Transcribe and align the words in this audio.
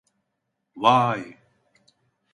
Vaay! 0.81 1.23